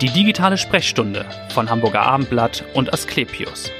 [0.00, 3.70] Die digitale Sprechstunde von Hamburger Abendblatt und Asklepios.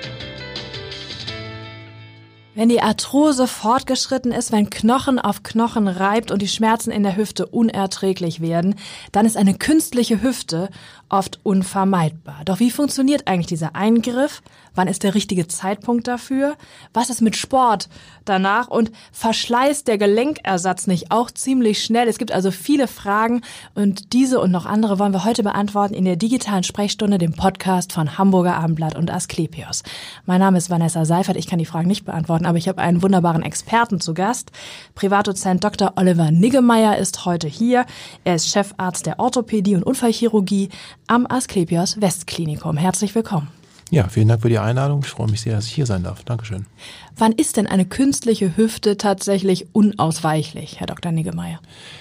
[2.54, 7.16] Wenn die Arthrose fortgeschritten ist, wenn Knochen auf Knochen reibt und die Schmerzen in der
[7.16, 8.76] Hüfte unerträglich werden,
[9.10, 10.70] dann ist eine künstliche Hüfte
[11.14, 12.42] oft unvermeidbar.
[12.44, 14.42] Doch wie funktioniert eigentlich dieser Eingriff?
[14.74, 16.56] Wann ist der richtige Zeitpunkt dafür?
[16.92, 17.88] Was ist mit Sport
[18.24, 18.66] danach?
[18.66, 22.08] Und verschleißt der Gelenkersatz nicht auch ziemlich schnell?
[22.08, 23.42] Es gibt also viele Fragen
[23.76, 27.92] und diese und noch andere wollen wir heute beantworten in der digitalen Sprechstunde, dem Podcast
[27.92, 29.84] von Hamburger Abendblatt und Asklepios.
[30.26, 31.36] Mein Name ist Vanessa Seifert.
[31.36, 34.50] Ich kann die Fragen nicht beantworten, aber ich habe einen wunderbaren Experten zu Gast.
[34.96, 35.92] Privatdozent Dr.
[35.94, 37.86] Oliver Niggemeier ist heute hier.
[38.24, 40.70] Er ist Chefarzt der Orthopädie und Unfallchirurgie
[41.06, 42.76] am Asklepios Westklinikum.
[42.76, 43.48] Herzlich willkommen.
[43.94, 45.02] Ja, vielen Dank für die Einladung.
[45.04, 46.24] Ich freue mich sehr, dass ich hier sein darf.
[46.24, 46.66] Dankeschön.
[47.16, 51.12] Wann ist denn eine künstliche Hüfte tatsächlich unausweichlich, Herr Dr.
[51.12, 51.60] Niggemeier?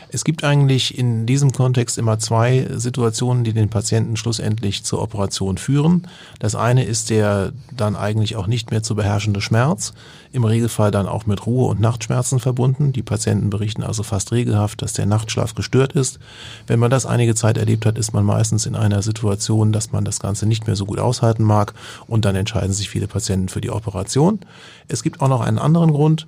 [0.09, 5.57] Es gibt eigentlich in diesem Kontext immer zwei Situationen, die den Patienten schlussendlich zur Operation
[5.59, 6.07] führen.
[6.39, 9.93] Das eine ist der dann eigentlich auch nicht mehr zu beherrschende Schmerz,
[10.31, 12.91] im Regelfall dann auch mit Ruhe- und Nachtschmerzen verbunden.
[12.91, 16.17] Die Patienten berichten also fast regelhaft, dass der Nachtschlaf gestört ist.
[16.65, 20.05] Wenn man das einige Zeit erlebt hat, ist man meistens in einer Situation, dass man
[20.05, 21.75] das Ganze nicht mehr so gut aushalten mag
[22.07, 24.39] und dann entscheiden sich viele Patienten für die Operation.
[24.87, 26.27] Es gibt auch noch einen anderen Grund.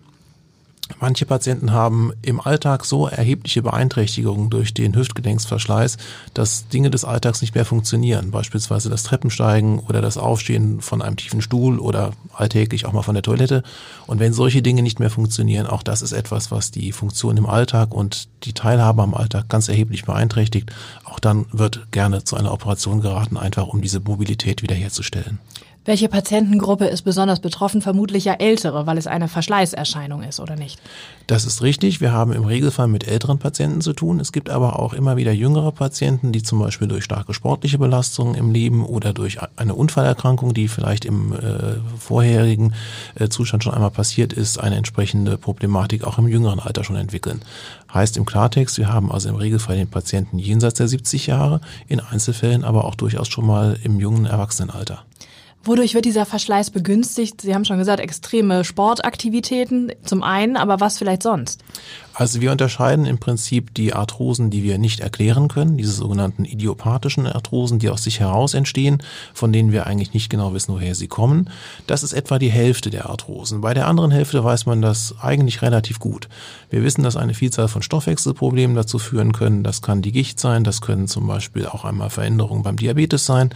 [0.99, 5.97] Manche Patienten haben im Alltag so erhebliche Beeinträchtigungen durch den Hüftgelenksverschleiß,
[6.35, 8.29] dass Dinge des Alltags nicht mehr funktionieren.
[8.29, 13.15] Beispielsweise das Treppensteigen oder das Aufstehen von einem tiefen Stuhl oder alltäglich auch mal von
[13.15, 13.63] der Toilette.
[14.05, 17.47] Und wenn solche Dinge nicht mehr funktionieren, auch das ist etwas, was die Funktion im
[17.47, 20.71] Alltag und die Teilhabe am Alltag ganz erheblich beeinträchtigt.
[21.03, 25.39] Auch dann wird gerne zu einer Operation geraten, einfach um diese Mobilität wiederherzustellen.
[25.85, 27.79] Welche Patientengruppe ist besonders betroffen?
[27.79, 30.81] Vermutlich ja ältere, weil es eine Verschleißerscheinung ist, oder nicht?
[31.27, 32.01] Das ist richtig.
[32.01, 34.19] Wir haben im Regelfall mit älteren Patienten zu tun.
[34.19, 38.33] Es gibt aber auch immer wieder jüngere Patienten, die zum Beispiel durch starke sportliche Belastungen
[38.33, 42.73] im Leben oder durch eine Unfallerkrankung, die vielleicht im äh, vorherigen
[43.13, 47.41] äh, Zustand schon einmal passiert ist, eine entsprechende Problematik auch im jüngeren Alter schon entwickeln.
[47.93, 51.99] Heißt im Klartext, wir haben also im Regelfall den Patienten jenseits der 70 Jahre, in
[51.99, 55.04] Einzelfällen aber auch durchaus schon mal im jungen Erwachsenenalter.
[55.65, 57.41] Wodurch wird dieser Verschleiß begünstigt?
[57.41, 61.63] Sie haben schon gesagt, extreme Sportaktivitäten zum einen, aber was vielleicht sonst?
[62.17, 67.27] Also wir unterscheiden im Prinzip die Arthrosen, die wir nicht erklären können, diese sogenannten idiopathischen
[67.27, 69.03] Arthrosen, die aus sich heraus entstehen,
[69.33, 71.49] von denen wir eigentlich nicht genau wissen, woher sie kommen.
[71.87, 73.59] Das ist etwa die Hälfte der Arthrosen.
[73.59, 76.29] Bei der anderen Hälfte weiß man das eigentlich relativ gut.
[76.69, 79.63] Wir wissen, dass eine Vielzahl von Stoffwechselproblemen dazu führen können.
[79.63, 83.49] Das kann die Gicht sein, das können zum Beispiel auch einmal Veränderungen beim Diabetes sein.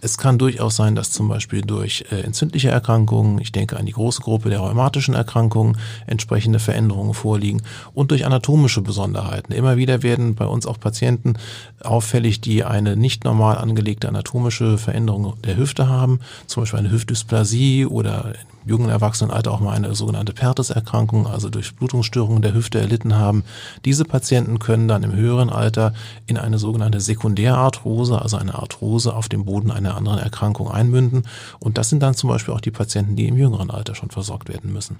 [0.00, 3.92] Es kann durchaus sein, dass zum Beispiel durch äh, entzündliche Erkrankungen, ich denke an die
[3.92, 7.62] große Gruppe der rheumatischen Erkrankungen, entsprechende Veränderungen vorliegen.
[7.92, 9.54] Und und durch anatomische Besonderheiten.
[9.54, 11.38] Immer wieder werden bei uns auch Patienten
[11.82, 17.86] auffällig, die eine nicht normal angelegte anatomische Veränderung der Hüfte haben, zum Beispiel eine Hüftdysplasie
[17.86, 23.16] oder im jungen Erwachsenenalter auch mal eine sogenannte Pertes-Erkrankung, also durch Blutungsstörungen der Hüfte erlitten
[23.16, 23.42] haben.
[23.86, 25.94] Diese Patienten können dann im höheren Alter
[26.26, 31.22] in eine sogenannte Sekundärarthrose, also eine Arthrose auf dem Boden einer anderen Erkrankung einmünden.
[31.58, 34.50] Und das sind dann zum Beispiel auch die Patienten, die im jüngeren Alter schon versorgt
[34.50, 34.98] werden müssen.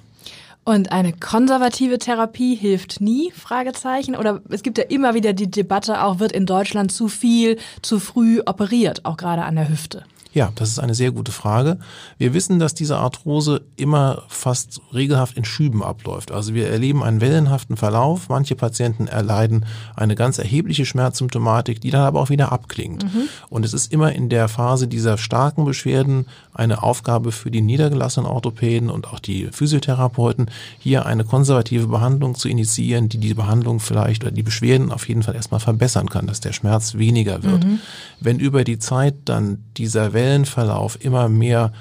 [0.65, 3.31] Und eine konservative Therapie hilft nie?
[3.33, 4.17] Fragezeichen.
[4.17, 8.01] Oder es gibt ja immer wieder die Debatte, auch wird in Deutschland zu viel, zu
[8.01, 10.05] früh operiert, auch gerade an der Hüfte.
[10.35, 11.79] Ja, das ist eine sehr gute Frage.
[12.19, 16.33] Wir wissen, dass diese Arthrose immer fast regelhaft in Schüben abläuft.
[16.33, 18.29] Also wir erleben einen wellenhaften Verlauf.
[18.29, 19.65] Manche Patienten erleiden
[19.95, 23.05] eine ganz erhebliche Schmerzsymptomatik, die dann aber auch wieder abklingt.
[23.05, 23.29] Mhm.
[23.49, 28.29] Und es ist immer in der Phase dieser starken Beschwerden eine Aufgabe für die niedergelassenen
[28.29, 34.25] Orthopäden und auch die Physiotherapeuten, hier eine konservative Behandlung zu initiieren, die die Behandlung vielleicht
[34.25, 37.65] oder die Beschwerden auf jeden Fall erstmal verbessern kann, dass der Schmerz weniger wird.
[37.65, 37.79] Mhm.
[38.19, 41.73] Wenn über die Zeit dann dieser Wellen Wellenverlauf immer mehr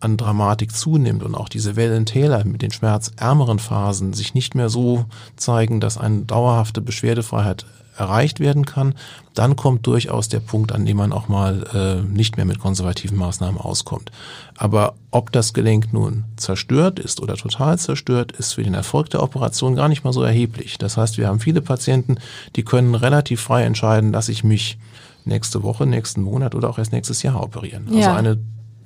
[0.00, 5.04] an Dramatik zunimmt und auch diese Wellentäler mit den schmerzärmeren Phasen sich nicht mehr so
[5.36, 7.66] zeigen, dass eine dauerhafte Beschwerdefreiheit
[7.96, 8.94] erreicht werden kann,
[9.34, 13.18] dann kommt durchaus der Punkt, an dem man auch mal äh, nicht mehr mit konservativen
[13.18, 14.10] Maßnahmen auskommt.
[14.56, 19.22] Aber ob das Gelenk nun zerstört ist oder total zerstört, ist für den Erfolg der
[19.22, 20.78] Operation gar nicht mal so erheblich.
[20.78, 22.16] Das heißt, wir haben viele Patienten,
[22.56, 24.78] die können relativ frei entscheiden, dass ich mich
[25.24, 27.86] nächste Woche, nächsten Monat oder auch erst nächstes Jahr operieren.
[27.86, 28.16] Also ja.
[28.16, 28.38] eine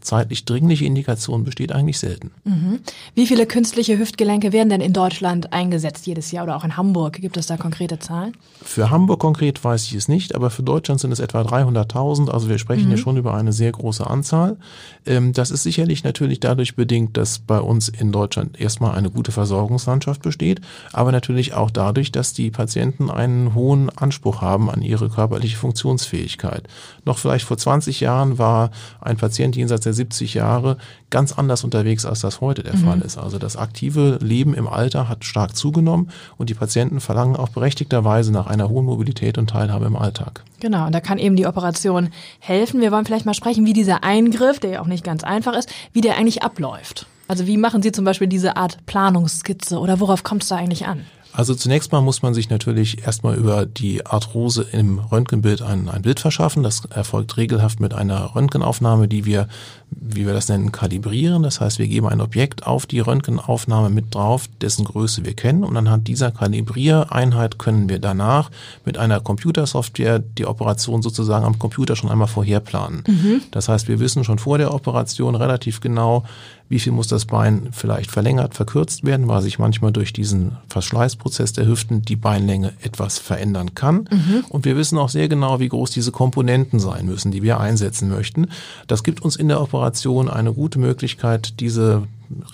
[0.06, 2.30] zeitlich dringliche Indikation besteht eigentlich selten.
[2.44, 2.78] Mhm.
[3.14, 7.14] Wie viele künstliche Hüftgelenke werden denn in Deutschland eingesetzt jedes Jahr oder auch in Hamburg?
[7.14, 8.32] Gibt es da konkrete Zahlen?
[8.62, 12.30] Für Hamburg konkret weiß ich es nicht, aber für Deutschland sind es etwa 300.000.
[12.30, 12.88] Also wir sprechen mhm.
[12.88, 14.56] hier schon über eine sehr große Anzahl.
[15.04, 19.32] Ähm, das ist sicherlich natürlich dadurch bedingt, dass bei uns in Deutschland erstmal eine gute
[19.32, 20.60] Versorgungslandschaft besteht,
[20.92, 26.62] aber natürlich auch dadurch, dass die Patienten einen hohen Anspruch haben an ihre körperliche Funktionsfähigkeit.
[27.04, 28.70] Noch vielleicht vor 20 Jahren war
[29.00, 30.76] ein Patient jenseits der 70 Jahre
[31.10, 32.84] ganz anders unterwegs, als das heute der mhm.
[32.84, 33.18] Fall ist.
[33.18, 38.32] Also das aktive Leben im Alter hat stark zugenommen und die Patienten verlangen auch berechtigterweise
[38.32, 40.44] nach einer hohen Mobilität und Teilhabe im Alltag.
[40.60, 42.80] Genau, und da kann eben die Operation helfen.
[42.80, 45.70] Wir wollen vielleicht mal sprechen, wie dieser Eingriff, der ja auch nicht ganz einfach ist,
[45.92, 47.06] wie der eigentlich abläuft.
[47.28, 50.86] Also wie machen Sie zum Beispiel diese Art Planungsskizze oder worauf kommt es da eigentlich
[50.86, 51.04] an?
[51.36, 56.00] Also zunächst mal muss man sich natürlich erstmal über die Arthrose im Röntgenbild ein, ein
[56.00, 56.62] Bild verschaffen.
[56.62, 59.46] Das erfolgt regelhaft mit einer Röntgenaufnahme, die wir,
[59.90, 61.42] wie wir das nennen, kalibrieren.
[61.42, 65.62] Das heißt, wir geben ein Objekt auf die Röntgenaufnahme mit drauf, dessen Größe wir kennen.
[65.62, 68.50] Und anhand dieser Kalibriereinheit können wir danach
[68.86, 73.04] mit einer Computersoftware die Operation sozusagen am Computer schon einmal vorherplanen.
[73.06, 73.42] Mhm.
[73.50, 76.24] Das heißt, wir wissen schon vor der Operation relativ genau,
[76.68, 81.52] wie viel muss das Bein vielleicht verlängert, verkürzt werden, weil sich manchmal durch diesen Verschleißprozess
[81.52, 84.08] der Hüften die Beinlänge etwas verändern kann.
[84.10, 84.44] Mhm.
[84.48, 88.08] Und wir wissen auch sehr genau, wie groß diese Komponenten sein müssen, die wir einsetzen
[88.08, 88.48] möchten.
[88.88, 92.02] Das gibt uns in der Operation eine gute Möglichkeit, diese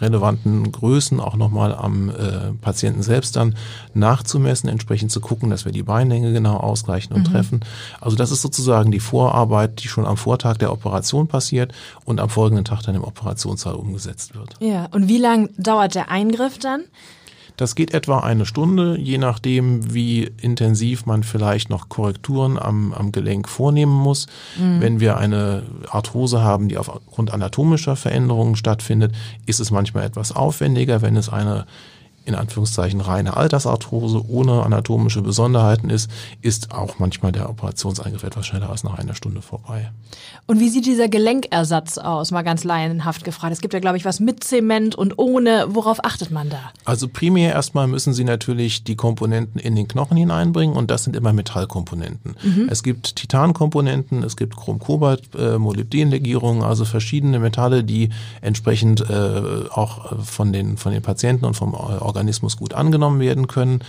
[0.00, 3.54] relevanten Größen auch nochmal am äh, Patienten selbst dann
[3.94, 7.32] nachzumessen, entsprechend zu gucken, dass wir die Beinlänge genau ausgleichen und mhm.
[7.32, 7.60] treffen.
[8.00, 11.72] Also das ist sozusagen die Vorarbeit, die schon am Vortag der Operation passiert
[12.04, 14.56] und am folgenden Tag dann im Operationssaal umgesetzt wird.
[14.60, 16.84] Ja, und wie lang dauert der Eingriff dann?
[17.56, 23.12] Das geht etwa eine Stunde, je nachdem, wie intensiv man vielleicht noch Korrekturen am, am
[23.12, 24.26] Gelenk vornehmen muss.
[24.58, 24.80] Mhm.
[24.80, 29.14] Wenn wir eine Arthrose haben, die aufgrund anatomischer Veränderungen stattfindet,
[29.46, 31.02] ist es manchmal etwas aufwendiger.
[31.02, 31.66] Wenn es eine
[32.24, 36.10] in Anführungszeichen reine Altersarthrose ohne anatomische Besonderheiten ist,
[36.40, 39.90] ist auch manchmal der Operationseingriff etwas schneller als nach einer Stunde vorbei.
[40.46, 42.30] Und wie sieht dieser Gelenkersatz aus?
[42.30, 43.52] Mal ganz laienhaft gefragt.
[43.52, 45.66] Es gibt ja, glaube ich, was mit Zement und ohne.
[45.68, 46.72] Worauf achtet man da?
[46.84, 51.16] Also primär erstmal müssen Sie natürlich die Komponenten in den Knochen hineinbringen und das sind
[51.16, 52.36] immer Metallkomponenten.
[52.42, 52.68] Mhm.
[52.70, 58.10] Es gibt Titankomponenten, es gibt Chrom-Kobalt, äh, Molybdenlegierungen, also verschiedene Metalle, die
[58.40, 61.76] entsprechend äh, auch von den, von den Patienten und vom äh,
[62.12, 63.80] Organismus gut angenommen werden können.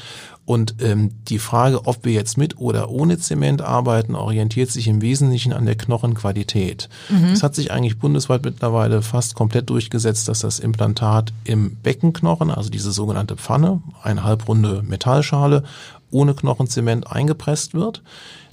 [0.46, 5.02] Und ähm, die Frage, ob wir jetzt mit oder ohne Zement arbeiten, orientiert sich im
[5.02, 6.90] Wesentlichen an der Knochenqualität.
[7.10, 7.32] Mhm.
[7.32, 12.70] Es hat sich eigentlich bundesweit mittlerweile fast komplett durchgesetzt, dass das Implantat im Beckenknochen, also
[12.70, 15.64] diese sogenannte Pfanne, eine halbrunde Metallschale,
[16.12, 18.02] ohne Knochenzement eingepresst wird.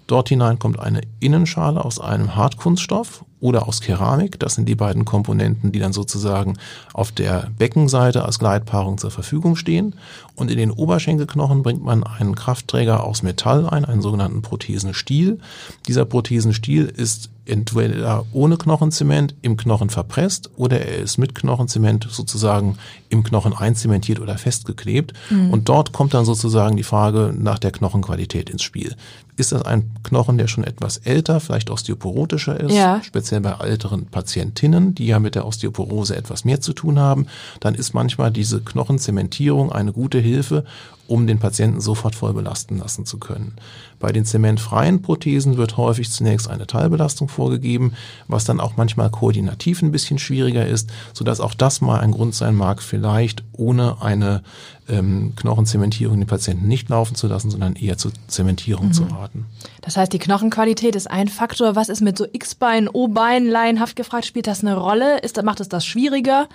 [0.07, 4.39] Dort hinein kommt eine Innenschale aus einem Hartkunststoff oder aus Keramik.
[4.39, 6.57] Das sind die beiden Komponenten, die dann sozusagen
[6.93, 9.95] auf der Beckenseite als Gleitpaarung zur Verfügung stehen.
[10.35, 15.39] Und in den Oberschenkelknochen bringt man einen Kraftträger aus Metall ein, einen sogenannten Prothesenstiel.
[15.87, 22.79] Dieser Prothesenstiel ist entweder ohne Knochenzement im Knochen verpresst oder er ist mit Knochenzement sozusagen
[23.09, 25.13] im Knochen einzementiert oder festgeklebt.
[25.31, 25.51] Mhm.
[25.51, 28.95] Und dort kommt dann sozusagen die Frage nach der Knochenqualität ins Spiel.
[29.37, 33.03] Ist das ein Knochen, der schon etwas älter, vielleicht osteoporotischer ist, ja.
[33.03, 37.27] speziell bei älteren Patientinnen, die ja mit der Osteoporose etwas mehr zu tun haben,
[37.61, 40.65] dann ist manchmal diese Knochenzementierung eine gute Hilfe,
[41.11, 43.57] um den Patienten sofort voll belasten lassen zu können.
[43.99, 47.95] Bei den zementfreien Prothesen wird häufig zunächst eine Teilbelastung vorgegeben,
[48.29, 52.37] was dann auch manchmal koordinativ ein bisschen schwieriger ist, sodass auch das mal ein Grund
[52.37, 54.43] sein mag, vielleicht ohne eine
[54.89, 58.93] ähm, Knochenzementierung den Patienten nicht laufen zu lassen, sondern eher zur Zementierung mhm.
[58.93, 59.47] zu raten.
[59.83, 61.75] Das heißt, die Knochenqualität ist ein Faktor.
[61.75, 64.27] Was ist mit so X-Bein, O-Bein, laienhaft gefragt?
[64.27, 65.19] Spielt das eine Rolle?
[65.21, 66.49] Ist, macht es das schwieriger?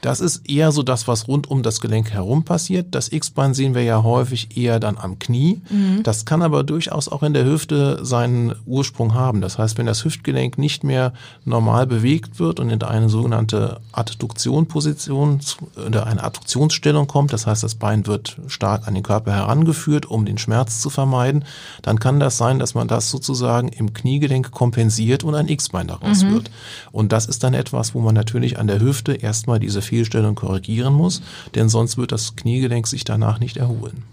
[0.00, 2.94] Das ist eher so das, was rund um das Gelenk herum passiert.
[2.94, 5.60] Das X-Bein sehen wir ja häufig eher dann am Knie.
[5.70, 6.02] Mhm.
[6.02, 9.40] Das kann aber durchaus auch in der Hüfte seinen Ursprung haben.
[9.40, 11.12] Das heißt, wenn das Hüftgelenk nicht mehr
[11.44, 15.40] normal bewegt wird und in eine sogenannte Adduktionposition
[15.86, 20.24] oder eine Adduktionsstellung kommt, das heißt, das Bein wird stark an den Körper herangeführt, um
[20.24, 21.44] den Schmerz zu vermeiden,
[21.82, 26.22] dann kann das sein, dass man das sozusagen im Kniegelenk kompensiert und ein X-Bein daraus
[26.22, 26.32] mhm.
[26.32, 26.50] wird.
[26.90, 30.94] Und das ist dann etwas, wo man natürlich an der Hüfte erstmal diese Fehlstellung korrigieren
[30.94, 31.20] muss,
[31.56, 34.04] denn sonst wird das Kniegelenk sich danach nicht erholen.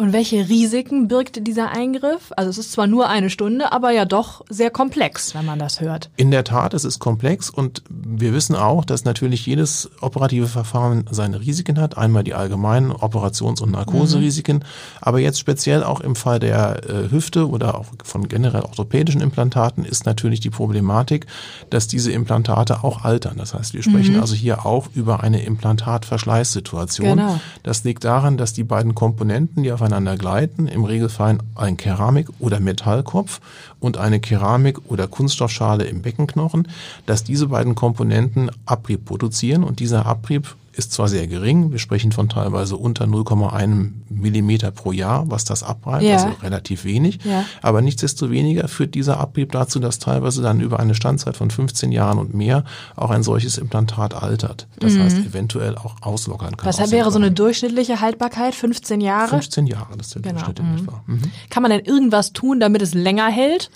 [0.00, 2.32] Und welche Risiken birgt dieser Eingriff?
[2.34, 5.82] Also es ist zwar nur eine Stunde, aber ja doch sehr komplex, wenn man das
[5.82, 6.08] hört.
[6.16, 11.04] In der Tat, es ist komplex und wir wissen auch, dass natürlich jedes operative Verfahren
[11.10, 11.98] seine Risiken hat.
[11.98, 14.62] Einmal die allgemeinen Operations- und Narkoserisiken, mhm.
[15.02, 19.84] aber jetzt speziell auch im Fall der äh, Hüfte oder auch von generell orthopädischen Implantaten
[19.84, 21.26] ist natürlich die Problematik,
[21.68, 23.36] dass diese Implantate auch altern.
[23.36, 24.22] Das heißt, wir sprechen mhm.
[24.22, 27.18] also hier auch über eine Implantatverschleißsituation.
[27.18, 27.38] Genau.
[27.62, 32.30] Das liegt daran, dass die beiden Komponenten, die auf aufeinander gleiten, im Regelfall ein Keramik-
[32.38, 33.40] oder Metallkopf
[33.80, 36.68] und eine Keramik- oder Kunststoffschale im Beckenknochen,
[37.06, 42.12] dass diese beiden Komponenten Abrieb produzieren und dieser Abrieb ist zwar sehr gering, wir sprechen
[42.12, 46.14] von teilweise unter 0,1 Millimeter pro Jahr, was das abreibt, ja.
[46.14, 47.44] also relativ wenig, ja.
[47.60, 52.18] aber nichtsdestoweniger führt dieser Abrieb dazu, dass teilweise dann über eine Standzeit von 15 Jahren
[52.18, 54.68] und mehr auch ein solches Implantat altert.
[54.78, 55.02] Das mhm.
[55.02, 56.66] heißt, eventuell auch auslockern kann.
[56.66, 58.54] Was wäre so eine durchschnittliche Haltbarkeit?
[58.54, 59.28] 15 Jahre?
[59.28, 60.34] 15 Jahre, das ist der genau.
[60.34, 60.78] Durchschnitt in mhm.
[60.78, 61.02] etwa.
[61.06, 61.22] Mhm.
[61.50, 63.70] Kann man denn irgendwas tun, damit es länger hält?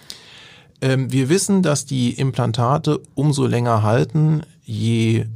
[0.80, 5.26] Ähm, wir wissen, dass die Implantate umso länger halten, je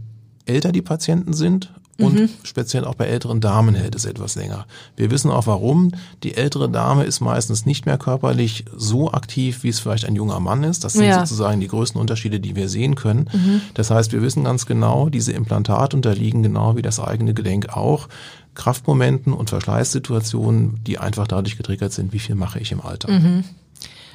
[0.49, 2.29] älter die Patienten sind und mhm.
[2.45, 4.67] speziell auch bei älteren Damen hält es etwas länger.
[4.95, 5.91] Wir wissen auch warum.
[6.23, 10.39] Die ältere Dame ist meistens nicht mehr körperlich so aktiv, wie es vielleicht ein junger
[10.39, 10.85] Mann ist.
[10.85, 11.19] Das sind ja.
[11.19, 13.29] sozusagen die größten Unterschiede, die wir sehen können.
[13.33, 13.63] Mhm.
[13.75, 18.09] Das heißt, wir wissen ganz genau, diese Implantate unterliegen genau wie das eigene Gelenk auch
[18.55, 23.11] Kraftmomenten und Verschleißsituationen, die einfach dadurch getriggert sind, wie viel mache ich im Alter.
[23.11, 23.43] Mhm.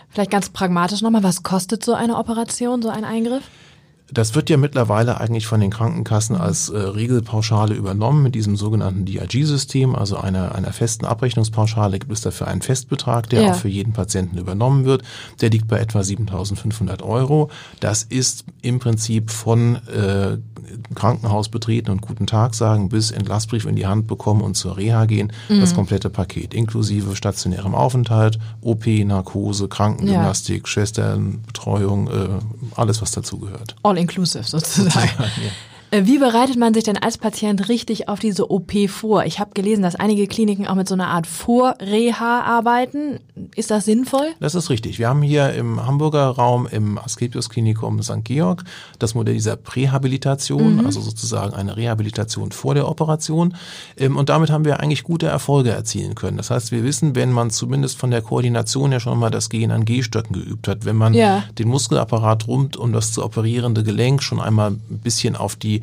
[0.09, 3.43] Vielleicht ganz pragmatisch nochmal, was kostet so eine Operation, so ein Eingriff?
[4.13, 9.05] Das wird ja mittlerweile eigentlich von den Krankenkassen als äh, Regelpauschale übernommen mit diesem sogenannten
[9.05, 13.51] DRG-System, also einer, einer festen Abrechnungspauschale gibt es dafür einen Festbetrag, der ja.
[13.51, 15.03] auch für jeden Patienten übernommen wird.
[15.41, 17.50] Der liegt bei etwa 7.500 Euro.
[17.79, 20.38] Das ist im Prinzip von äh,
[20.96, 25.05] Krankenhaus betreten und guten Tag sagen bis Entlassbrief in die Hand bekommen und zur Reha
[25.05, 25.60] gehen, mhm.
[25.60, 30.67] das komplette Paket inklusive stationärem Aufenthalt, OP, Narkose, Krankengymnastik, ja.
[30.67, 32.27] Schwesternbetreuung, äh,
[32.75, 33.75] alles was dazugehört.
[33.84, 35.10] All inclusive sozusagen.
[35.19, 35.51] ja.
[35.93, 39.25] Äh, wie bereitet man sich denn als Patient richtig auf diese OP vor?
[39.25, 43.19] Ich habe gelesen, dass einige Kliniken auch mit so einer Art Vorreha arbeiten.
[43.55, 44.29] Ist das sinnvoll?
[44.39, 44.97] Das ist richtig.
[44.97, 48.23] Wir haben hier im Hamburger Raum im Asklepios Klinikum St.
[48.23, 48.63] Georg
[48.97, 50.85] das Modell dieser Prähabilitation, mhm.
[50.88, 53.55] also sozusagen eine Rehabilitation vor der Operation.
[53.95, 56.38] Ähm, und damit haben wir eigentlich gute Erfolge erzielen können.
[56.38, 59.69] Das heißt, wir wissen, wenn man zumindest von der Koordination ja schon mal das Gehen
[59.69, 61.43] an Gehstöcken geübt hat, wenn man ja.
[61.59, 65.82] den Muskelapparat rund um das zu operierende Gelenk schon einmal ein bisschen auf die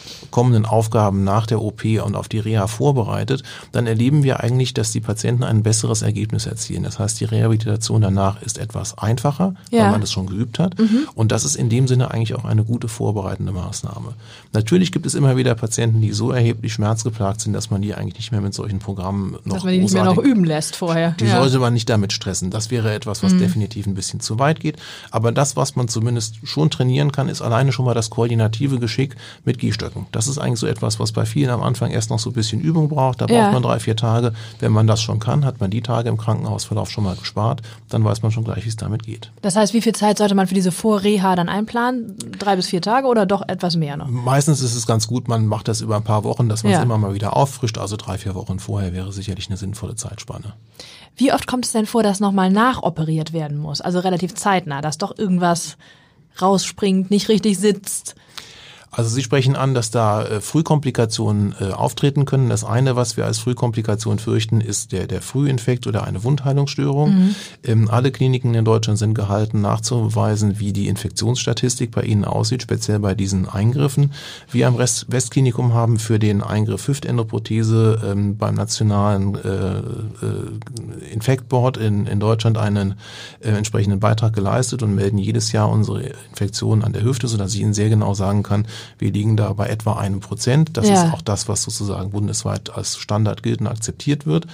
[0.31, 4.91] kommenden Aufgaben nach der OP und auf die Reha vorbereitet, dann erleben wir eigentlich, dass
[4.91, 6.83] die Patienten ein besseres Ergebnis erzielen.
[6.83, 9.83] Das heißt, die Rehabilitation danach ist etwas einfacher, ja.
[9.83, 10.79] weil man es schon geübt hat.
[10.79, 11.07] Mhm.
[11.13, 14.13] Und das ist in dem Sinne eigentlich auch eine gute vorbereitende Maßnahme.
[14.53, 18.15] Natürlich gibt es immer wieder Patienten, die so erheblich schmerzgeplagt sind, dass man die eigentlich
[18.15, 21.11] nicht mehr mit solchen Programmen noch Dass man die nicht mehr noch üben lässt vorher.
[21.19, 21.39] Die ja.
[21.39, 22.49] sollte man nicht damit stressen.
[22.51, 23.39] Das wäre etwas, was mhm.
[23.39, 24.77] definitiv ein bisschen zu weit geht.
[25.09, 29.15] Aber das, was man zumindest schon trainieren kann, ist alleine schon mal das koordinative Geschick
[29.45, 30.07] mit Gehstöcken.
[30.11, 32.61] Das ist eigentlich so etwas, was bei vielen am Anfang erst noch so ein bisschen
[32.61, 33.21] Übung braucht.
[33.21, 33.51] Da braucht ja.
[33.51, 34.33] man drei, vier Tage.
[34.59, 37.61] Wenn man das schon kann, hat man die Tage im Krankenhausverlauf schon mal gespart.
[37.89, 39.31] Dann weiß man schon gleich, wie es damit geht.
[39.41, 42.15] Das heißt, wie viel Zeit sollte man für diese Vorreha dann einplanen?
[42.37, 44.07] Drei bis vier Tage oder doch etwas mehr noch?
[44.07, 46.77] Meistens ist es ganz gut, man macht das über ein paar Wochen, dass man es
[46.77, 46.83] ja.
[46.83, 47.77] immer mal wieder auffrischt.
[47.77, 50.53] Also drei, vier Wochen vorher wäre sicherlich eine sinnvolle Zeitspanne.
[51.15, 53.81] Wie oft kommt es denn vor, dass nochmal nachoperiert werden muss?
[53.81, 55.77] Also relativ zeitnah, dass doch irgendwas
[56.41, 58.15] rausspringt, nicht richtig sitzt?
[58.91, 62.49] Also Sie sprechen an, dass da äh, Frühkomplikationen äh, auftreten können.
[62.49, 67.09] Das eine, was wir als Frühkomplikation fürchten, ist der, der Frühinfekt oder eine Wundheilungsstörung.
[67.15, 67.35] Mhm.
[67.63, 72.99] Ähm, alle Kliniken in Deutschland sind gehalten, nachzuweisen, wie die Infektionsstatistik bei ihnen aussieht, speziell
[72.99, 74.11] bei diesen Eingriffen.
[74.51, 81.77] Wir am Rest Westklinikum haben für den Eingriff Hüftendoprothese ähm, beim nationalen äh, äh, Infektboard
[81.77, 82.95] in, in Deutschland einen
[83.39, 87.61] äh, entsprechenden Beitrag geleistet und melden jedes Jahr unsere Infektionen an der Hüfte, sodass ich
[87.61, 88.65] Ihnen sehr genau sagen kann,
[88.97, 90.77] wir liegen da bei etwa einem Prozent.
[90.77, 90.93] Das ja.
[90.93, 94.47] ist auch das, was sozusagen bundesweit als Standard gilt und akzeptiert wird.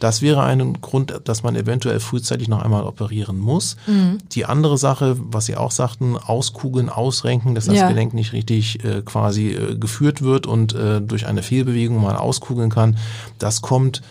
[0.00, 3.76] Das wäre ein Grund, dass man eventuell frühzeitig noch einmal operieren muss.
[3.86, 4.18] Mhm.
[4.32, 7.88] Die andere Sache, was Sie auch sagten, auskugeln, ausrenken, dass das ja.
[7.88, 12.70] Gelenk nicht richtig äh, quasi äh, geführt wird und äh, durch eine Fehlbewegung mal auskugeln
[12.70, 12.96] kann,
[13.38, 14.02] das kommt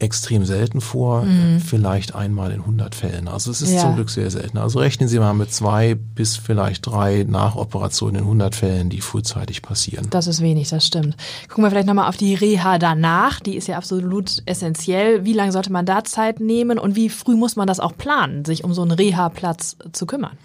[0.00, 1.60] extrem selten vor, mhm.
[1.60, 3.28] vielleicht einmal in 100 Fällen.
[3.28, 3.80] Also es ist ja.
[3.80, 4.58] zum Glück sehr selten.
[4.58, 9.62] Also rechnen Sie mal mit zwei bis vielleicht drei Nachoperationen in 100 Fällen, die frühzeitig
[9.62, 10.06] passieren.
[10.10, 11.16] Das ist wenig, das stimmt.
[11.48, 13.40] Gucken wir vielleicht nochmal auf die Reha danach.
[13.40, 15.24] Die ist ja absolut essentiell.
[15.24, 18.44] Wie lange sollte man da Zeit nehmen und wie früh muss man das auch planen,
[18.44, 20.36] sich um so einen Reha-Platz zu kümmern?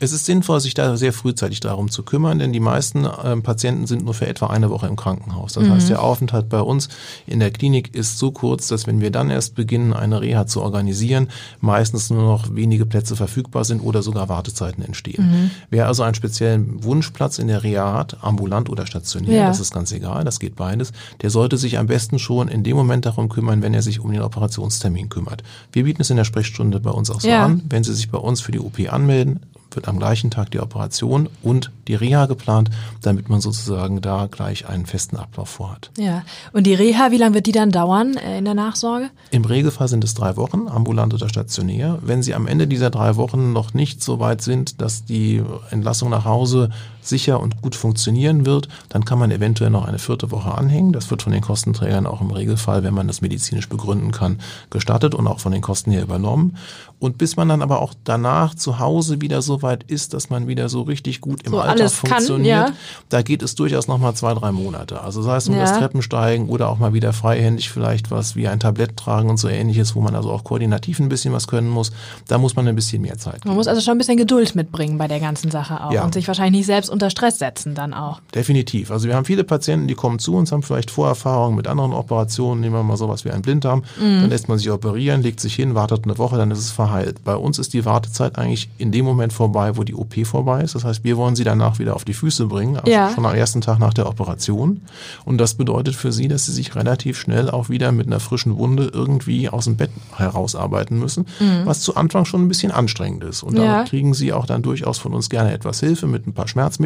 [0.00, 3.86] Es ist sinnvoll, sich da sehr frühzeitig darum zu kümmern, denn die meisten äh, Patienten
[3.86, 5.52] sind nur für etwa eine Woche im Krankenhaus.
[5.52, 5.72] Das mhm.
[5.72, 6.88] heißt, der Aufenthalt bei uns
[7.26, 10.46] in der Klinik ist so kurz, dass wenn wenn wir dann erst beginnen, eine Reha
[10.46, 11.28] zu organisieren,
[11.60, 15.30] meistens nur noch wenige Plätze verfügbar sind oder sogar Wartezeiten entstehen.
[15.30, 15.50] Mhm.
[15.68, 19.48] Wer also einen speziellen Wunschplatz in der Reha hat, ambulant oder stationär, ja.
[19.48, 22.74] das ist ganz egal, das geht beides, der sollte sich am besten schon in dem
[22.74, 25.42] Moment darum kümmern, wenn er sich um den Operationstermin kümmert.
[25.72, 27.44] Wir bieten es in der Sprechstunde bei uns auch so ja.
[27.44, 27.60] an.
[27.68, 31.28] Wenn Sie sich bei uns für die OP anmelden, wird am gleichen Tag die Operation
[31.42, 32.70] und die Reha geplant,
[33.02, 35.90] damit man sozusagen da gleich einen festen Ablauf vorhat.
[35.98, 39.10] Ja, und die Reha, wie lange wird die dann dauern äh, in der Nachsorge?
[39.30, 41.98] Im Regelfall sind es drei Wochen, ambulant oder stationär.
[42.02, 46.10] Wenn Sie am Ende dieser drei Wochen noch nicht so weit sind, dass die Entlassung
[46.10, 46.70] nach Hause
[47.08, 50.92] sicher und gut funktionieren wird, dann kann man eventuell noch eine vierte Woche anhängen.
[50.92, 55.14] Das wird von den Kostenträgern auch im Regelfall, wenn man das medizinisch begründen kann, gestattet
[55.14, 56.56] und auch von den Kosten her übernommen.
[56.98, 60.48] Und bis man dann aber auch danach zu Hause wieder so weit ist, dass man
[60.48, 62.78] wieder so richtig gut im so Alltag funktioniert, kann, ja.
[63.10, 65.02] da geht es durchaus nochmal zwei, drei Monate.
[65.02, 65.64] Also sei es nur ja.
[65.64, 69.48] das Treppensteigen oder auch mal wieder freihändig vielleicht was wie ein Tablett tragen und so
[69.48, 71.92] ähnliches, wo man also auch koordinativ ein bisschen was können muss.
[72.28, 73.48] Da muss man ein bisschen mehr Zeit geben.
[73.48, 76.02] Man muss also schon ein bisschen Geduld mitbringen bei der ganzen Sache auch ja.
[76.02, 78.20] und sich wahrscheinlich nicht selbst unter Stress setzen dann auch.
[78.34, 78.90] Definitiv.
[78.90, 82.62] Also wir haben viele Patienten, die kommen zu uns, haben vielleicht Vorerfahrungen mit anderen Operationen,
[82.62, 84.22] nehmen wir mal sowas wie einen Blinddarm, mhm.
[84.22, 87.22] dann lässt man sich operieren, legt sich hin, wartet eine Woche, dann ist es verheilt.
[87.22, 90.74] Bei uns ist die Wartezeit eigentlich in dem Moment vorbei, wo die OP vorbei ist.
[90.74, 93.10] Das heißt, wir wollen sie danach wieder auf die Füße bringen, also ja.
[93.14, 94.80] schon am ersten Tag nach der Operation.
[95.26, 98.56] Und das bedeutet für sie, dass sie sich relativ schnell auch wieder mit einer frischen
[98.56, 101.66] Wunde irgendwie aus dem Bett herausarbeiten müssen, mhm.
[101.66, 103.42] was zu Anfang schon ein bisschen anstrengend ist.
[103.42, 103.64] Und ja.
[103.64, 106.85] damit kriegen sie auch dann durchaus von uns gerne etwas Hilfe mit ein paar Schmerzmedikamenten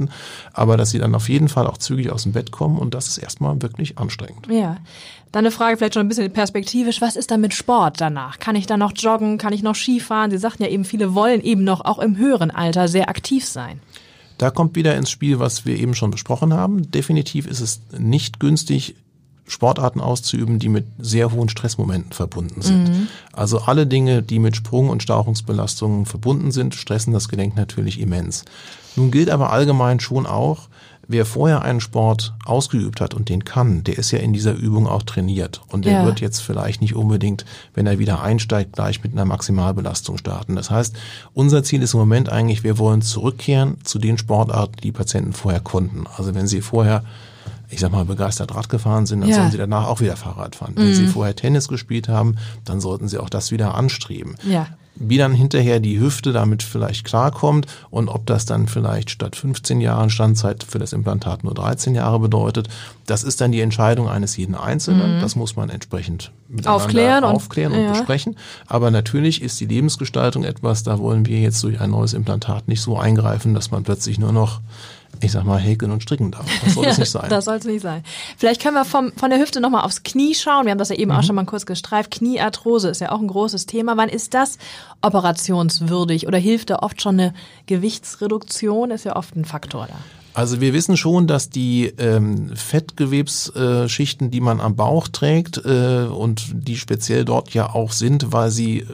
[0.00, 0.10] Patienten,
[0.52, 3.08] aber dass sie dann auf jeden Fall auch zügig aus dem Bett kommen und das
[3.08, 4.46] ist erstmal wirklich anstrengend.
[4.48, 4.76] Ja.
[5.32, 7.00] Dann eine Frage vielleicht schon ein bisschen perspektivisch.
[7.00, 8.38] Was ist dann mit Sport danach?
[8.40, 9.38] Kann ich dann noch joggen?
[9.38, 10.30] Kann ich noch Skifahren?
[10.30, 13.80] Sie sagten ja eben, viele wollen eben noch auch im höheren Alter sehr aktiv sein.
[14.38, 16.90] Da kommt wieder ins Spiel, was wir eben schon besprochen haben.
[16.90, 18.96] Definitiv ist es nicht günstig,
[19.50, 22.88] Sportarten auszuüben, die mit sehr hohen Stressmomenten verbunden sind.
[22.88, 23.08] Mhm.
[23.32, 28.44] Also alle Dinge, die mit Sprung- und Stauchungsbelastungen verbunden sind, stressen das Gelenk natürlich immens.
[28.96, 30.68] Nun gilt aber allgemein schon auch,
[31.10, 34.86] wer vorher einen Sport ausgeübt hat und den kann, der ist ja in dieser Übung
[34.86, 35.60] auch trainiert.
[35.66, 36.04] Und der ja.
[36.06, 40.54] wird jetzt vielleicht nicht unbedingt, wenn er wieder einsteigt, gleich mit einer Maximalbelastung starten.
[40.54, 40.96] Das heißt,
[41.34, 45.60] unser Ziel ist im Moment eigentlich, wir wollen zurückkehren zu den Sportarten, die Patienten vorher
[45.60, 46.04] konnten.
[46.16, 47.02] Also wenn sie vorher
[47.70, 49.36] ich sag mal, begeistert Rad gefahren sind, dann ja.
[49.36, 50.74] sollen sie danach auch wieder Fahrrad fahren.
[50.76, 50.80] Mhm.
[50.82, 54.36] Wenn sie vorher Tennis gespielt haben, dann sollten sie auch das wieder anstreben.
[54.44, 54.66] Ja
[55.00, 59.80] wie dann hinterher die Hüfte damit vielleicht klarkommt und ob das dann vielleicht statt 15
[59.80, 62.68] Jahren Standzeit für das Implantat nur 13 Jahre bedeutet,
[63.06, 65.16] das ist dann die Entscheidung eines jeden Einzelnen.
[65.16, 65.20] Mhm.
[65.20, 66.32] Das muss man entsprechend
[66.66, 67.92] aufklären, aufklären und, und ja.
[67.92, 68.36] besprechen.
[68.66, 72.82] Aber natürlich ist die Lebensgestaltung etwas, da wollen wir jetzt durch ein neues Implantat nicht
[72.82, 74.60] so eingreifen, dass man plötzlich nur noch
[75.20, 76.46] ich sag mal, häkeln und stricken darf.
[76.64, 77.28] Das soll es nicht sein.
[77.28, 78.02] das soll es nicht sein.
[78.36, 80.64] Vielleicht können wir vom, von der Hüfte nochmal aufs Knie schauen.
[80.64, 81.18] Wir haben das ja eben mhm.
[81.18, 82.10] auch schon mal kurz gestreift.
[82.10, 83.96] Kniearthrose ist ja auch ein großes Thema.
[83.96, 84.58] Wann ist das
[85.02, 87.34] operationswürdig oder hilft da oft schon eine
[87.66, 88.90] Gewichtsreduktion?
[88.90, 89.96] Ist ja oft ein Faktor da.
[90.32, 96.46] Also wir wissen schon, dass die ähm, Fettgewebsschichten, die man am Bauch trägt äh, und
[96.52, 98.86] die speziell dort ja auch sind, weil sie äh,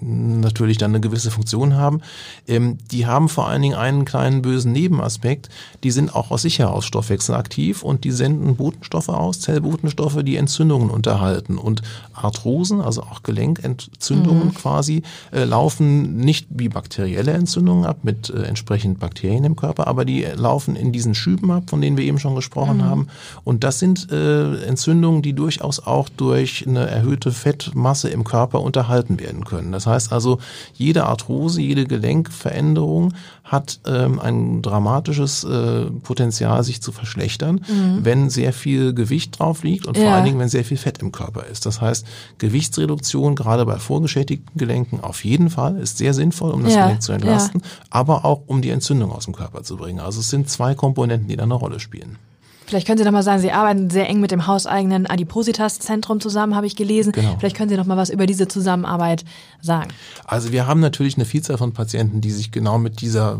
[0.00, 2.00] natürlich dann eine gewisse Funktion haben,
[2.48, 5.50] ähm, die haben vor allen Dingen einen kleinen bösen Nebenaspekt.
[5.84, 10.90] Die sind auch aus sich heraus stoffwechselaktiv und die senden Botenstoffe aus, Zellbotenstoffe, die Entzündungen
[10.90, 11.58] unterhalten.
[11.58, 11.82] Und
[12.16, 14.54] Arthrosen, also auch Gelenkentzündungen mhm.
[14.54, 15.02] quasi,
[15.32, 20.22] äh, laufen nicht wie bakterielle Entzündungen ab mit äh, entsprechend Bakterien im Körper, aber die
[20.22, 22.84] laufen in diesen Schüben ab, von denen wir eben schon gesprochen mhm.
[22.84, 23.08] haben.
[23.44, 29.20] Und das sind äh, Entzündungen, die durchaus auch durch eine erhöhte Fettmasse im Körper unterhalten
[29.20, 29.72] werden können.
[29.72, 30.38] Das heißt also,
[30.74, 33.12] jede Arthrose, jede Gelenkveränderung
[33.44, 37.98] hat ähm, ein dramatisches äh, Potenzial, sich zu verschlechtern, mhm.
[38.02, 40.04] wenn sehr viel Gewicht drauf liegt und ja.
[40.04, 41.64] vor allen Dingen, wenn sehr viel Fett im Körper ist.
[41.64, 42.05] Das heißt,
[42.38, 46.84] Gewichtsreduktion gerade bei vorgeschädigten Gelenken auf jeden Fall ist sehr sinnvoll, um das ja.
[46.84, 47.68] Gelenk zu entlasten, ja.
[47.90, 50.00] aber auch um die Entzündung aus dem Körper zu bringen.
[50.00, 52.18] Also es sind zwei Komponenten, die da eine Rolle spielen.
[52.66, 56.54] Vielleicht können Sie noch mal sagen, Sie arbeiten sehr eng mit dem hauseigenen Adipositas-Zentrum zusammen,
[56.56, 57.12] habe ich gelesen.
[57.12, 57.36] Genau.
[57.38, 59.24] Vielleicht können Sie noch mal was über diese Zusammenarbeit
[59.60, 59.90] sagen.
[60.24, 63.38] Also wir haben natürlich eine Vielzahl von Patienten, die sich genau mit dieser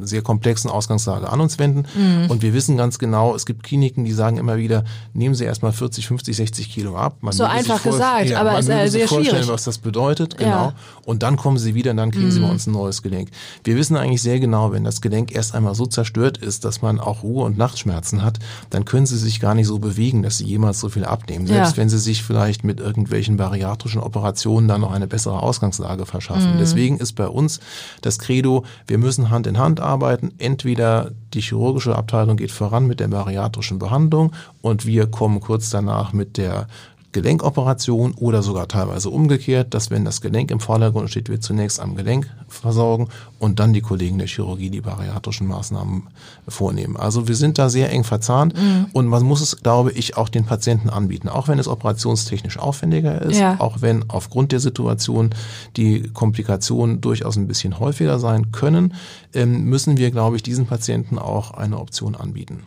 [0.00, 1.86] sehr komplexen Ausgangslage an uns wenden.
[1.94, 2.30] Mhm.
[2.30, 5.72] Und wir wissen ganz genau, es gibt Kliniken, die sagen immer wieder, nehmen Sie erstmal
[5.72, 7.18] 40, 50, 60 Kilo ab.
[7.20, 10.36] Man so einfach gesagt, ja, aber es ist sehr vorstellen, was das bedeutet.
[10.36, 10.50] Genau.
[10.50, 10.74] Ja.
[11.04, 12.30] Und dann kommen Sie wieder, dann kriegen mhm.
[12.30, 13.30] Sie bei uns ein neues Gelenk.
[13.62, 16.98] Wir wissen eigentlich sehr genau, wenn das Gelenk erst einmal so zerstört ist, dass man
[16.98, 18.38] auch Ruhe- und Nachtschmerzen hat,
[18.70, 21.46] dann können sie sich gar nicht so bewegen, dass sie jemals so viel abnehmen.
[21.46, 21.76] Selbst ja.
[21.76, 26.54] wenn sie sich vielleicht mit irgendwelchen bariatrischen Operationen dann noch eine bessere Ausgangslage verschaffen.
[26.54, 26.58] Mhm.
[26.58, 27.60] Deswegen ist bei uns
[28.02, 30.32] das Credo, wir müssen Hand in Hand arbeiten.
[30.38, 36.12] Entweder die chirurgische Abteilung geht voran mit der bariatrischen Behandlung und wir kommen kurz danach
[36.12, 36.68] mit der
[37.14, 41.94] Gelenkoperation oder sogar teilweise umgekehrt, dass wenn das Gelenk im Vordergrund steht, wir zunächst am
[41.94, 46.08] Gelenk versorgen und dann die Kollegen der Chirurgie die bariatrischen Maßnahmen
[46.48, 46.96] vornehmen.
[46.96, 48.86] Also wir sind da sehr eng verzahnt mhm.
[48.92, 53.22] und man muss es, glaube ich, auch den Patienten anbieten, auch wenn es operationstechnisch aufwendiger
[53.22, 53.60] ist, ja.
[53.60, 55.30] auch wenn aufgrund der Situation
[55.76, 58.92] die Komplikationen durchaus ein bisschen häufiger sein können,
[59.32, 62.64] ähm, müssen wir, glaube ich, diesen Patienten auch eine Option anbieten.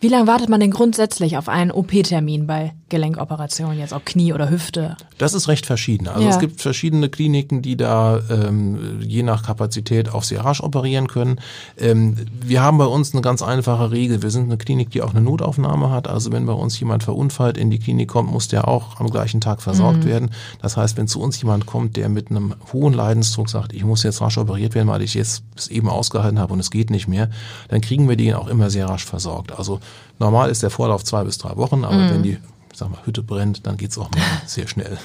[0.00, 4.48] Wie lange wartet man denn grundsätzlich auf einen OP-Termin bei Gelenkoperationen, jetzt ob Knie oder
[4.48, 4.96] Hüfte?
[5.18, 6.06] Das ist recht verschieden.
[6.06, 6.30] Also ja.
[6.30, 11.40] es gibt verschiedene Kliniken, die da ähm, je nach Kapazität auch sehr rasch operieren können.
[11.76, 14.22] Ähm, wir haben bei uns eine ganz einfache Regel.
[14.22, 16.06] Wir sind eine Klinik, die auch eine Notaufnahme hat.
[16.06, 19.40] Also wenn bei uns jemand verunfallt in die Klinik kommt, muss der auch am gleichen
[19.40, 20.08] Tag versorgt mhm.
[20.08, 20.30] werden.
[20.62, 24.04] Das heißt, wenn zu uns jemand kommt, der mit einem hohen Leidensdruck sagt, ich muss
[24.04, 27.08] jetzt rasch operiert werden, weil ich jetzt es eben ausgehalten habe und es geht nicht
[27.08, 27.30] mehr,
[27.66, 29.58] dann kriegen wir den auch immer sehr rasch versorgt.
[29.58, 29.80] Also
[30.18, 32.10] Normal ist der Vorlauf zwei bis drei Wochen, aber mhm.
[32.10, 32.38] wenn die
[32.78, 34.96] sag mal, Hütte brennt, dann geht's auch mal sehr schnell.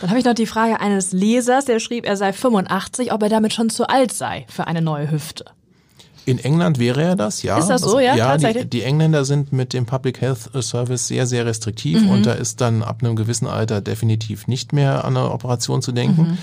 [0.00, 3.28] Dann habe ich noch die Frage eines Lesers, der schrieb, er sei 85, ob er
[3.28, 5.46] damit schon zu alt sei für eine neue Hüfte.
[6.24, 7.58] In England wäre er das, ja.
[7.58, 8.14] Ist das so, ja?
[8.14, 12.10] Ja, die, die, Engländer sind mit dem Public Health Service sehr, sehr restriktiv mhm.
[12.10, 15.90] und da ist dann ab einem gewissen Alter definitiv nicht mehr an eine Operation zu
[15.90, 16.22] denken.
[16.22, 16.38] Mhm.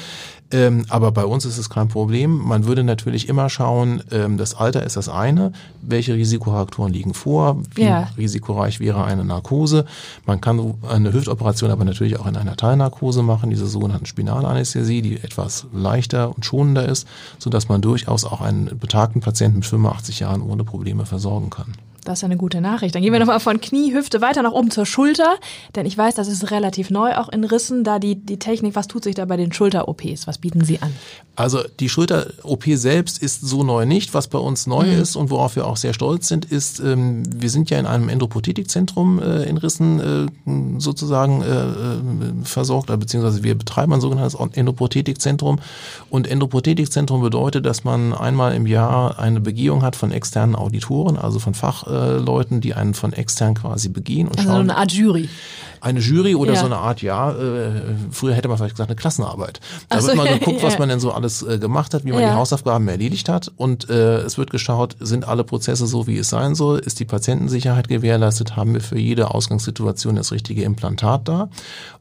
[0.51, 2.37] Ähm, aber bei uns ist es kein Problem.
[2.37, 7.61] Man würde natürlich immer schauen, ähm, das Alter ist das eine, welche Risikofaktoren liegen vor,
[7.75, 8.09] wie ja.
[8.17, 9.85] risikoreich wäre eine Narkose.
[10.25, 15.17] Man kann eine Hüftoperation aber natürlich auch in einer Teilnarkose machen, diese sogenannten Spinalanästhesie, die
[15.17, 17.07] etwas leichter und schonender ist,
[17.37, 21.73] sodass man durchaus auch einen betagten Patienten mit 85 Jahren ohne Probleme versorgen kann.
[22.09, 22.95] Das ist eine gute Nachricht.
[22.95, 25.35] Dann gehen wir nochmal von Knie, Hüfte weiter nach oben zur Schulter.
[25.75, 27.83] Denn ich weiß, das ist relativ neu, auch in Rissen.
[27.83, 30.25] Da die, die Technik, was tut sich da bei den Schulter-OPs?
[30.25, 30.91] Was bieten Sie an?
[31.35, 34.15] Also die Schulter-OP selbst ist so neu nicht.
[34.15, 35.01] Was bei uns neu mhm.
[35.03, 38.09] ist und worauf wir auch sehr stolz sind, ist, ähm, wir sind ja in einem
[38.09, 45.59] Endoprothetikzentrum äh, in Rissen äh, sozusagen äh, äh versorgt, beziehungsweise wir betreiben ein sogenanntes Endoprothetikzentrum.
[46.09, 51.37] Und Endoprothetikzentrum bedeutet, dass man einmal im Jahr eine Begehung hat von externen Auditoren, also
[51.37, 54.61] von Fach äh, Leuten, die einen von extern quasi begehen und also schauen.
[54.61, 55.29] eine Art Jury
[55.81, 56.59] eine Jury oder ja.
[56.59, 57.71] so eine Art, ja, äh,
[58.11, 59.59] früher hätte man vielleicht gesagt, eine Klassenarbeit.
[59.87, 62.21] Da so, wird mal geguckt, was man denn so alles äh, gemacht hat, wie man
[62.21, 62.31] ja.
[62.31, 66.29] die Hausaufgaben erledigt hat und äh, es wird geschaut, sind alle Prozesse so, wie es
[66.29, 71.49] sein soll, ist die Patientensicherheit gewährleistet, haben wir für jede Ausgangssituation das richtige Implantat da.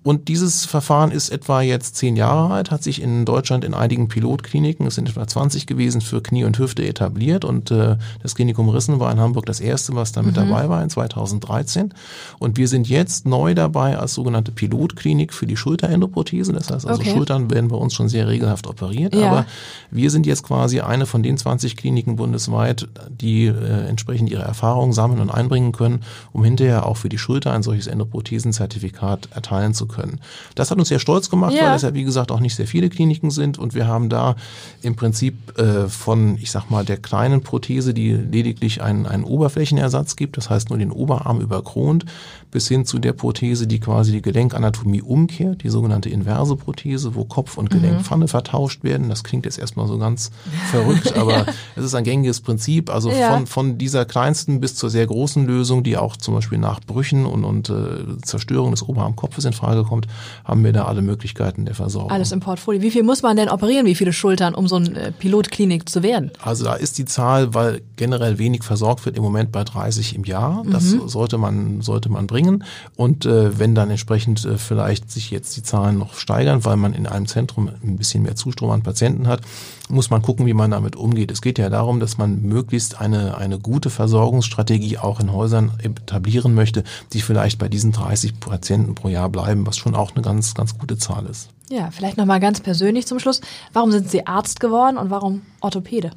[0.02, 4.08] Und dieses Verfahren ist etwa jetzt zehn Jahre alt, hat sich in Deutschland in einigen
[4.08, 8.68] Pilotkliniken, es sind etwa 20 gewesen, für Knie und Hüfte etabliert und äh, das Klinikum
[8.68, 10.48] Rissen war in Hamburg das erste, was da mit mhm.
[10.48, 11.94] dabei war in 2013
[12.38, 16.52] und wir sind jetzt neu dabei als sogenannte Pilotklinik für die Schulterendoprothese.
[16.52, 17.12] Das heißt also, okay.
[17.12, 19.14] Schultern werden bei uns schon sehr regelhaft operiert.
[19.14, 19.30] Ja.
[19.30, 19.46] Aber
[19.90, 24.92] wir sind jetzt quasi eine von den 20 Kliniken bundesweit, die äh, entsprechend ihre Erfahrungen
[24.92, 26.00] sammeln und einbringen können,
[26.32, 30.20] um hinterher auch für die Schulter ein solches Endoprothesenzertifikat erteilen zu können.
[30.54, 31.66] Das hat uns sehr stolz gemacht, ja.
[31.66, 34.36] weil es ja wie gesagt auch nicht sehr viele Kliniken sind und wir haben da
[34.82, 39.24] im Prinzip äh, von, ich sag mal, der kleinen Prothese, die lediglich einen, einen
[39.68, 42.04] Oberflächenersatz gibt, das heißt nur den Oberarm überkront,
[42.50, 47.24] bis hin zu der Prothese, die quasi die Gelenkanatomie umkehrt, die sogenannte inverse Prothese, wo
[47.24, 48.28] Kopf und Gelenkpfanne mhm.
[48.28, 49.08] vertauscht werden.
[49.08, 50.30] Das klingt jetzt erstmal so ganz
[50.70, 52.90] verrückt, aber es ist ein gängiges Prinzip.
[52.90, 53.32] Also ja.
[53.32, 57.26] von, von dieser kleinsten bis zur sehr großen Lösung, die auch zum Beispiel nach Brüchen
[57.26, 60.06] und, und äh, Zerstörung des Oberarmkopfes in Frage kommt,
[60.44, 62.10] haben wir da alle Möglichkeiten der Versorgung.
[62.10, 62.80] Alles im Portfolio.
[62.80, 63.84] Wie viel muss man denn operieren?
[63.84, 66.30] Wie viele Schultern, um so ein äh, Pilotklinik zu werden?
[66.40, 70.24] Also da ist die Zahl, weil generell wenig versorgt wird, im Moment bei 30 im
[70.24, 70.64] Jahr.
[70.70, 71.08] Das mhm.
[71.08, 72.37] sollte man, sollte man bringen.
[72.96, 76.94] Und äh, wenn dann entsprechend äh, vielleicht sich jetzt die Zahlen noch steigern, weil man
[76.94, 79.40] in einem Zentrum ein bisschen mehr Zustrom an Patienten hat,
[79.88, 81.30] muss man gucken, wie man damit umgeht.
[81.30, 86.54] Es geht ja darum, dass man möglichst eine, eine gute Versorgungsstrategie auch in Häusern etablieren
[86.54, 90.54] möchte, die vielleicht bei diesen 30 Patienten pro Jahr bleiben, was schon auch eine ganz,
[90.54, 91.48] ganz gute Zahl ist.
[91.70, 93.40] Ja, vielleicht nochmal ganz persönlich zum Schluss.
[93.72, 96.12] Warum sind Sie Arzt geworden und warum Orthopäde?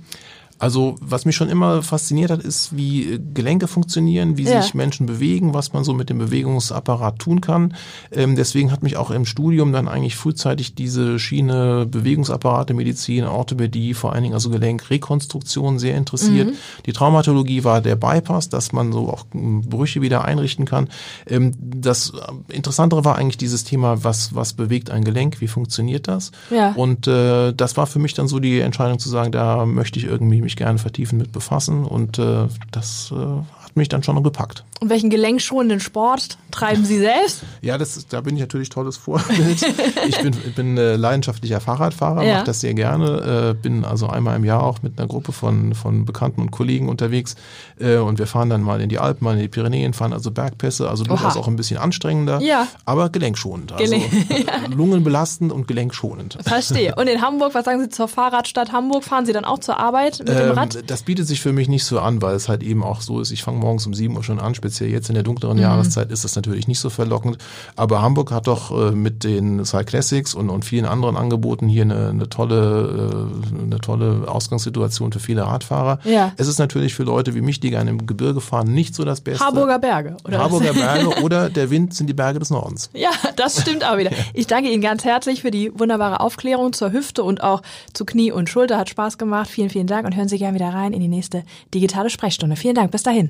[0.62, 4.62] Also was mich schon immer fasziniert hat, ist, wie Gelenke funktionieren, wie ja.
[4.62, 7.74] sich Menschen bewegen, was man so mit dem Bewegungsapparat tun kann.
[8.12, 13.96] Ähm, deswegen hat mich auch im Studium dann eigentlich frühzeitig diese Schiene Bewegungsapparate, Medizin, Orthopädie,
[13.96, 16.50] vor allen Dingen also Gelenkrekonstruktion sehr interessiert.
[16.50, 16.58] Mhm.
[16.86, 20.90] Die Traumatologie war der Bypass, dass man so auch Brüche wieder einrichten kann.
[21.26, 22.14] Ähm, das
[22.50, 26.32] Interessantere war eigentlich dieses Thema, was, was bewegt ein Gelenk, wie funktioniert das?
[26.52, 26.74] Ja.
[26.74, 30.06] Und äh, das war für mich dann so die Entscheidung zu sagen, da möchte ich
[30.06, 34.22] irgendwie mich mich gerne vertiefen mit befassen und äh, das äh, hat mich dann schon
[34.22, 34.66] gepackt.
[34.82, 37.44] Und welchen gelenkschonenden Sport treiben Sie selbst?
[37.62, 39.64] Ja, das da bin ich natürlich tolles Vorbild.
[40.08, 42.36] ich bin, bin äh, leidenschaftlicher Fahrradfahrer, ja.
[42.36, 45.76] mache das sehr gerne, äh, bin also einmal im Jahr auch mit einer Gruppe von,
[45.76, 47.36] von Bekannten und Kollegen unterwegs
[47.80, 50.32] äh, und wir fahren dann mal in die Alpen, mal in die Pyrenäen, fahren also
[50.32, 52.68] Bergpässe, also durchaus auch ein bisschen anstrengender, ja.
[52.86, 53.74] aber gelenkschonend.
[53.74, 54.04] Also Gelen
[54.76, 56.40] lungenbelastend und gelenkschonend.
[56.42, 56.96] Verstehe.
[57.02, 59.04] Und in Hamburg, was sagen Sie zur Fahrradstadt Hamburg?
[59.04, 60.84] Fahren Sie dann auch zur Arbeit mit ähm, dem Rad?
[60.88, 63.32] Das bietet sich für mich nicht so an, weil es halt eben auch so ist,
[63.32, 65.64] ich fange morgens um sieben Uhr schon an, speziell jetzt in der dunkleren mhm.
[65.64, 67.38] Jahreszeit ist das natürlich nicht so verlockend.
[67.76, 72.10] Aber Hamburg hat doch äh, mit den Cyclassics und, und vielen anderen Angeboten hier eine,
[72.10, 76.00] eine tolle, äh, eine tolle Ausgangssituation für viele Radfahrer.
[76.04, 76.34] Ja.
[76.38, 79.22] Es ist natürlich für Leute wie mich, die gerne im Gebirge fahren, nicht so das
[79.22, 79.46] Beste.
[79.46, 80.40] Harburger Berge, oder?
[80.40, 82.90] Harburger Berge oder der Wind sind die Berge des Nordens.
[82.94, 84.12] Ja, das stimmt auch wieder.
[84.34, 87.62] Ich danke Ihnen ganz herzlich für die wunderbare Aufklärung zur Hüfte und auch
[87.94, 88.78] zu Knie und Schulter.
[88.78, 89.50] Hat Spaß gemacht.
[89.50, 91.44] Vielen, vielen Dank und hören Sie gerne wieder rein in die nächste
[91.74, 92.56] digitale Sprechstunde.
[92.56, 92.92] Vielen Dank.
[92.92, 93.30] Bis dahin.